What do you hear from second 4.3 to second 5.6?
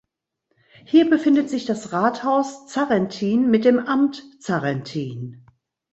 Zarrentin.